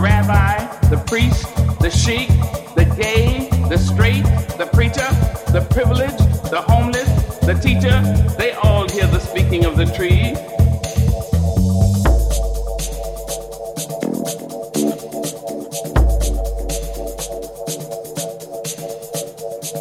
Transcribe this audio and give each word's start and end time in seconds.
rabbi, 0.00 0.56
the 0.88 0.96
priest, 1.06 1.44
the 1.80 1.90
sheik, 1.90 2.28
the 2.74 2.84
gay, 2.96 3.48
the 3.68 3.76
straight, 3.76 4.24
the 4.56 4.68
preacher, 4.72 5.06
the 5.52 5.66
privileged, 5.70 6.18
the 6.50 6.60
homeless, 6.60 7.08
the 7.40 7.54
teacher, 7.54 8.00
they 8.38 8.52
all 8.52 8.88
hear 8.88 9.06
the 9.06 9.18
speaking 9.18 9.66
of 9.66 9.76
the 9.76 9.86
tree. 9.86 10.34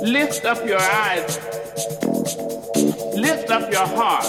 Lift 0.01 0.45
up 0.45 0.65
your 0.65 0.79
eyes. 0.79 1.37
Lift 3.15 3.49
up 3.51 3.71
your 3.71 3.87
heart. 3.87 4.25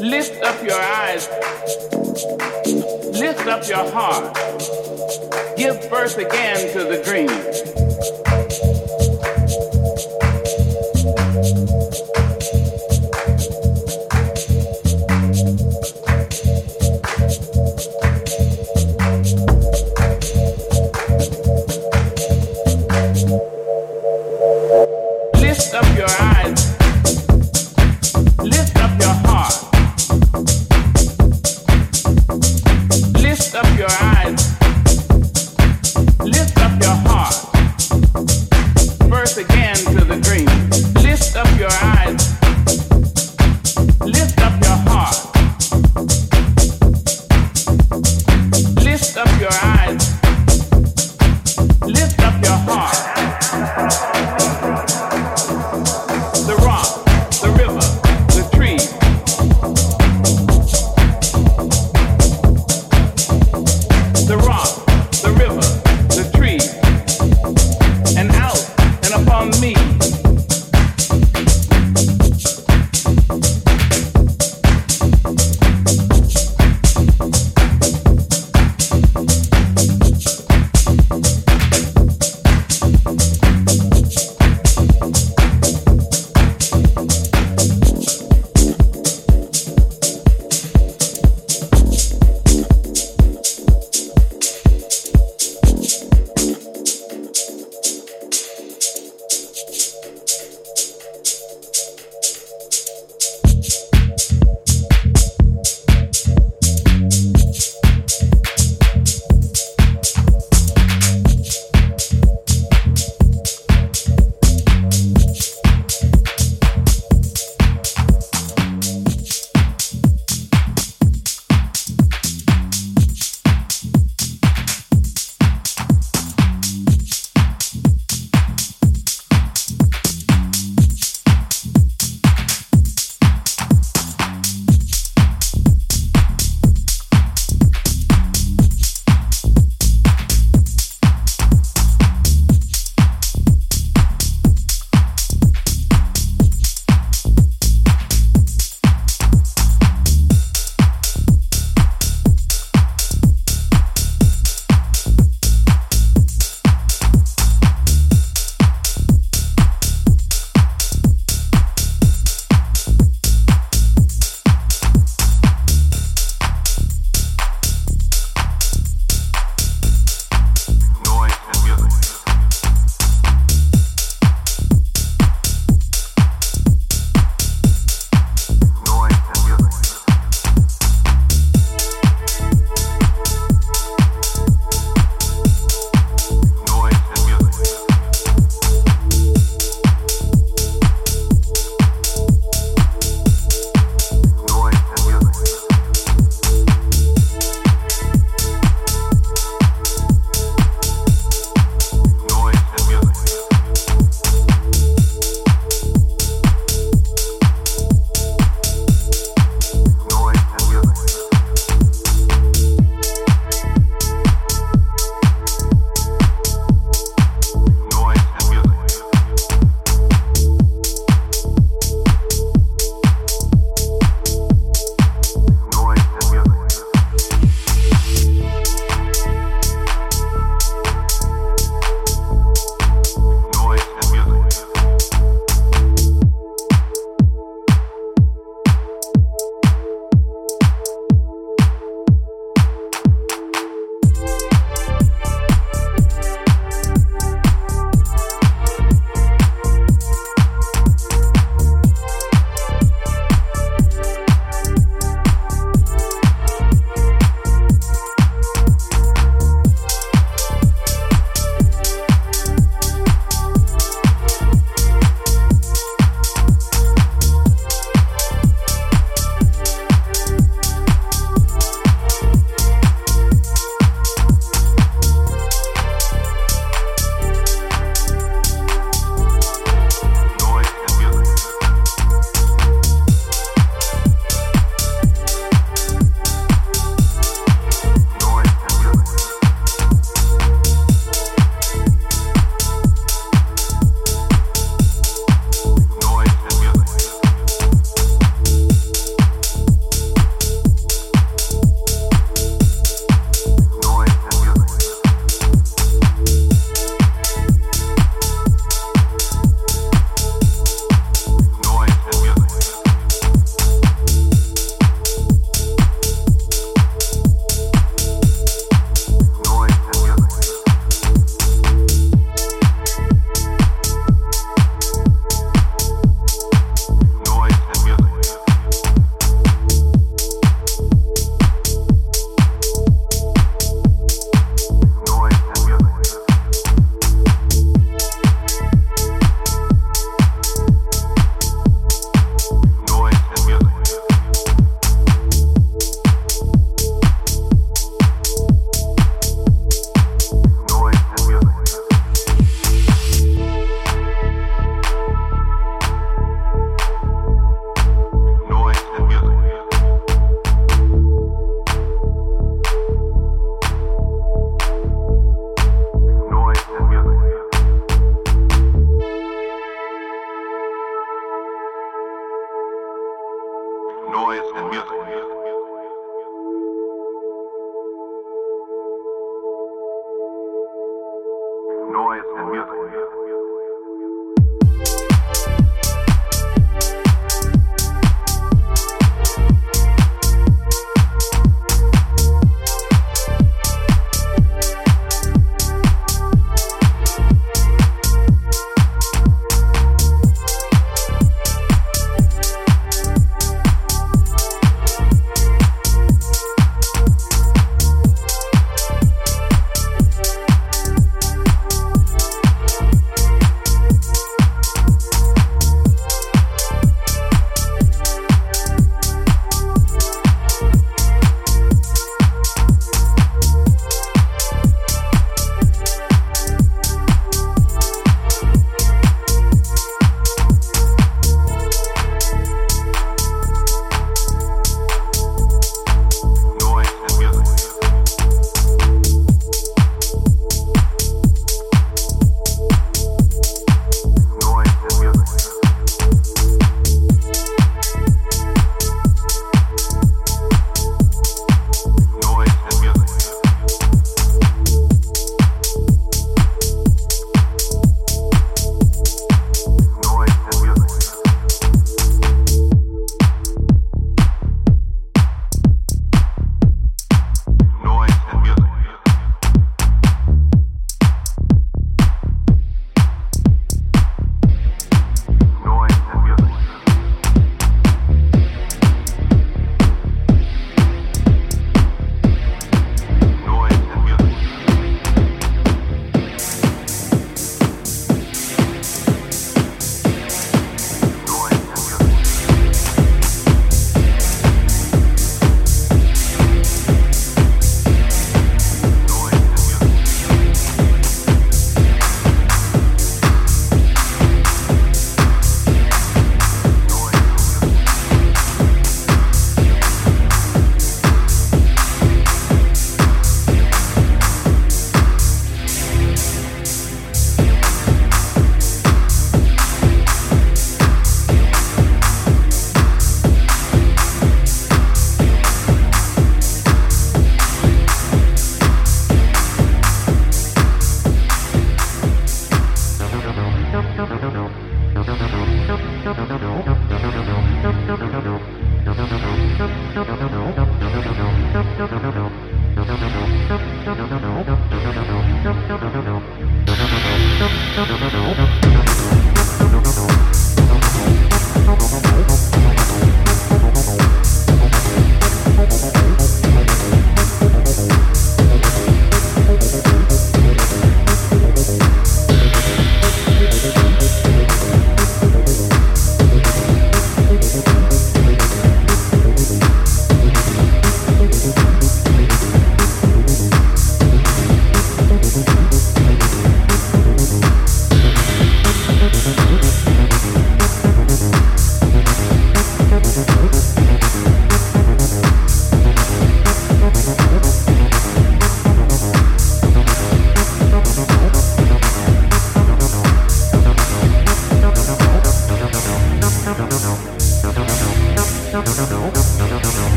Lift 0.00 0.42
up 0.42 0.62
your 0.62 0.80
eyes 0.80 1.28
lift 3.38 3.48
up 3.48 3.68
your 3.68 3.90
heart. 3.90 4.34
Give 5.56 5.78
birth 5.90 6.18
again 6.18 6.72
to 6.72 6.84
the 6.84 7.02
dream. 7.04 7.28